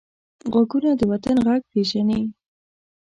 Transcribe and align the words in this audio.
غوږونه 0.51 0.91
د 0.99 1.01
وطن 1.11 1.37
غږ 1.45 1.61
پېژني 1.71 2.21